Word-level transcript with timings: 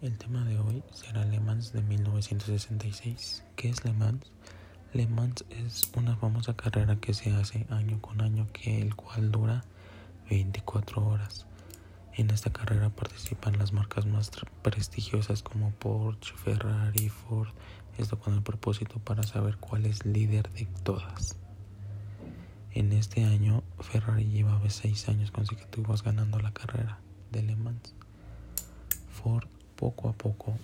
El 0.00 0.16
tema 0.16 0.44
de 0.44 0.56
hoy 0.60 0.84
será 0.92 1.24
Le 1.24 1.40
Mans 1.40 1.72
de 1.72 1.82
1966. 1.82 3.42
¿Qué 3.56 3.68
es 3.68 3.84
Le 3.84 3.92
Mans? 3.92 4.30
Le 4.92 5.08
Mans 5.08 5.44
es 5.50 5.90
una 5.96 6.16
famosa 6.16 6.54
carrera 6.54 7.00
que 7.00 7.12
se 7.14 7.32
hace 7.32 7.66
año 7.68 8.00
con 8.00 8.20
año, 8.20 8.46
que 8.52 8.80
el 8.80 8.94
cual 8.94 9.32
dura 9.32 9.64
24 10.30 11.04
horas. 11.04 11.46
En 12.14 12.30
esta 12.30 12.52
carrera 12.52 12.90
participan 12.90 13.58
las 13.58 13.72
marcas 13.72 14.06
más 14.06 14.30
prestigiosas 14.62 15.42
como 15.42 15.72
Porsche, 15.72 16.32
Ferrari, 16.36 17.08
Ford, 17.08 17.48
esto 17.96 18.20
con 18.20 18.34
el 18.34 18.42
propósito 18.42 19.00
para 19.00 19.24
saber 19.24 19.56
cuál 19.56 19.84
es 19.84 20.06
líder 20.06 20.48
de 20.52 20.66
todas. 20.84 21.34
En 22.70 22.92
este 22.92 23.24
año, 23.24 23.64
Ferrari 23.80 24.26
llevaba 24.26 24.70
seis 24.70 25.08
años 25.08 25.32
consecutivos 25.32 26.04
ganando 26.04 26.38
la 26.38 26.52
carrera 26.52 27.00
de 27.32 27.42
Le 27.42 27.56
Mans. 27.56 27.96
Ford 29.10 29.48
poco 29.78 30.08
a 30.08 30.12
poco 30.12 30.58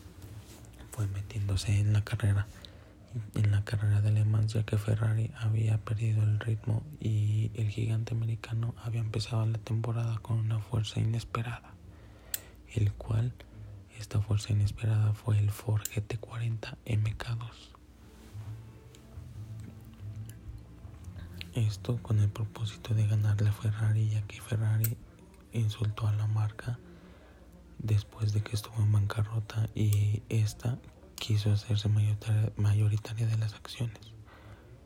fue 0.90 1.06
metiéndose 1.06 1.78
en 1.78 1.92
la 1.92 2.02
carrera, 2.02 2.48
en 3.34 3.52
la 3.52 3.64
carrera 3.64 4.00
de 4.00 4.10
Le 4.10 4.24
Mans, 4.24 4.52
ya 4.52 4.64
que 4.64 4.76
Ferrari 4.76 5.30
había 5.38 5.78
perdido 5.78 6.24
el 6.24 6.40
ritmo 6.40 6.82
y 6.98 7.52
el 7.54 7.68
gigante 7.68 8.12
americano 8.12 8.74
había 8.82 9.00
empezado 9.00 9.46
la 9.46 9.58
temporada 9.58 10.18
con 10.18 10.38
una 10.38 10.58
fuerza 10.58 10.98
inesperada, 10.98 11.74
el 12.74 12.92
cual 12.92 13.32
esta 14.00 14.20
fuerza 14.20 14.52
inesperada 14.52 15.12
fue 15.14 15.38
el 15.38 15.50
Ford 15.52 15.82
GT40 15.82 16.76
MK2. 16.84 17.50
Esto 21.54 22.02
con 22.02 22.18
el 22.18 22.28
propósito 22.30 22.94
de 22.94 23.06
ganarle 23.06 23.48
a 23.48 23.52
Ferrari, 23.52 24.08
ya 24.08 24.22
que 24.22 24.40
Ferrari 24.40 24.96
insultó 25.52 26.08
a 26.08 26.12
la 26.12 26.26
marca 26.26 26.80
después 27.84 28.32
de 28.32 28.42
que 28.42 28.56
estuvo 28.56 28.82
en 28.82 28.90
bancarrota 28.90 29.68
y 29.74 30.22
esta 30.28 30.78
quiso 31.14 31.52
hacerse 31.52 31.88
mayoritaria 32.56 33.26
de 33.28 33.38
las 33.38 33.54
acciones. 33.54 34.12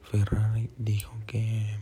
Ferrari 0.03 0.71
dijo 0.77 1.17
que 1.27 1.79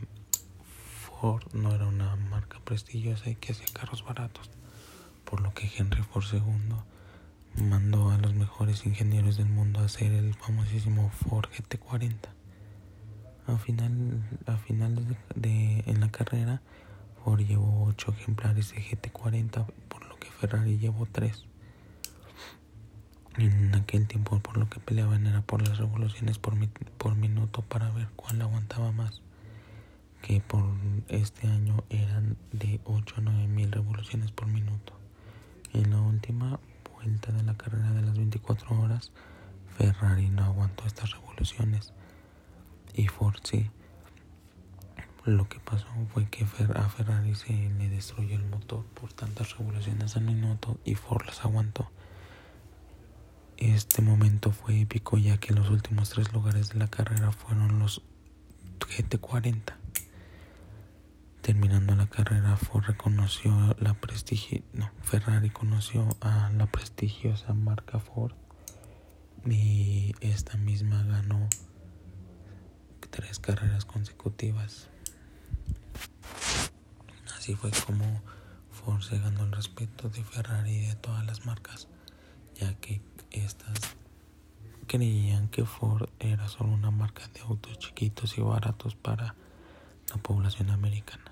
Ford 1.19 1.43
no 1.53 1.75
era 1.75 1.87
una 1.87 2.15
marca 2.15 2.59
prestigiosa 2.63 3.29
y 3.29 3.35
que 3.35 3.51
hacía 3.51 3.67
carros 3.73 4.05
baratos, 4.05 4.49
por 5.25 5.41
lo 5.41 5.53
que 5.53 5.69
Henry 5.77 6.03
Ford 6.03 6.25
II 6.31 7.63
mandó 7.63 8.11
a 8.11 8.17
los 8.17 8.33
mejores 8.33 8.85
ingenieros 8.85 9.35
del 9.35 9.49
mundo 9.49 9.81
a 9.81 9.85
hacer 9.85 10.13
el 10.13 10.33
famosísimo 10.35 11.09
Ford 11.09 11.49
GT40 11.49 12.37
a 13.47 13.57
final, 13.57 14.21
a 14.45 14.57
finales 14.57 15.05
de, 15.35 15.83
en 15.85 16.01
la 16.01 16.09
carrera, 16.11 16.61
Ford 17.23 17.39
llevó 17.39 17.85
8 17.85 18.13
ejemplares 18.19 18.73
de 18.73 18.81
GT40, 18.81 19.65
por 19.87 20.05
Ferrari 20.39 20.77
llevó 20.77 21.07
3. 21.11 21.45
En 23.37 23.75
aquel 23.75 24.07
tiempo, 24.07 24.39
por 24.39 24.57
lo 24.57 24.69
que 24.69 24.79
peleaban 24.79 25.27
era 25.27 25.41
por 25.41 25.67
las 25.67 25.77
revoluciones 25.77 26.37
por, 26.39 26.55
por 26.97 27.15
minuto 27.15 27.61
para 27.61 27.89
ver 27.91 28.07
cuál 28.15 28.41
aguantaba 28.41 28.91
más. 28.91 29.21
Que 30.21 30.41
por 30.41 30.63
este 31.07 31.47
año 31.47 31.83
eran 31.89 32.37
de 32.51 32.79
8 32.85 33.15
a 33.17 33.21
9 33.21 33.47
mil 33.47 33.71
revoluciones 33.71 34.31
por 34.31 34.47
minuto. 34.47 34.93
En 35.73 35.91
la 35.91 36.01
última 36.01 36.59
vuelta 36.95 37.31
de 37.31 37.43
la 37.43 37.55
carrera 37.55 37.91
de 37.91 38.01
las 38.01 38.17
24 38.17 38.79
horas, 38.81 39.11
Ferrari 39.77 40.29
no 40.29 40.43
aguantó 40.43 40.85
estas 40.85 41.11
revoluciones 41.11 41.93
y 42.93 43.07
Ford 43.07 43.39
sí. 43.43 43.69
Lo 45.27 45.49
que 45.49 45.59
pasó 45.59 45.87
fue 46.13 46.25
que 46.29 46.45
a 46.45 46.87
Ferrari 46.87 47.35
se 47.35 47.51
le 47.51 47.89
destruyó 47.89 48.37
el 48.37 48.45
motor 48.45 48.85
por 48.85 49.11
tantas 49.11 49.57
revoluciones 49.57 50.15
al 50.15 50.23
minuto 50.23 50.79
y 50.85 50.95
Ford 50.95 51.25
las 51.25 51.43
aguantó. 51.43 51.91
Este 53.57 54.01
momento 54.01 54.53
fue 54.53 54.79
épico 54.79 55.17
ya 55.17 55.37
que 55.37 55.53
los 55.53 55.69
últimos 55.69 56.11
tres 56.11 56.31
lugares 56.31 56.69
de 56.69 56.79
la 56.79 56.87
carrera 56.87 57.33
fueron 57.33 57.77
los 57.77 58.03
GT40. 58.79 59.75
Terminando 61.41 61.93
la 61.97 62.07
carrera, 62.07 62.55
Ford 62.55 62.85
reconoció 62.85 63.75
la 63.79 63.95
prestigio, 63.95 64.61
no, 64.71 64.89
Ferrari 65.01 65.49
conoció 65.49 66.07
a 66.21 66.51
la 66.51 66.67
prestigiosa 66.67 67.53
marca 67.53 67.99
Ford 67.99 68.31
y 69.45 70.15
esta 70.21 70.55
misma 70.55 71.03
ganó 71.03 71.49
tres 73.09 73.39
carreras 73.39 73.83
consecutivas. 73.83 74.89
Así 77.47 77.55
fue 77.55 77.71
como 77.85 78.03
Ford 78.73 79.01
se 79.01 79.19
ganó 79.19 79.45
el 79.45 79.53
respeto 79.53 80.09
de 80.09 80.21
Ferrari 80.21 80.69
y 80.69 80.85
de 80.87 80.95
todas 80.95 81.25
las 81.25 81.45
marcas, 81.45 81.87
ya 82.59 82.73
que 82.73 82.99
estas 83.31 83.95
creían 84.85 85.47
que 85.47 85.63
Ford 85.63 86.09
era 86.19 86.49
solo 86.49 86.73
una 86.73 86.91
marca 86.91 87.25
de 87.29 87.39
autos 87.39 87.79
chiquitos 87.79 88.37
y 88.37 88.41
baratos 88.41 88.95
para 88.95 89.35
la 90.09 90.17
población 90.21 90.71
americana. 90.71 91.23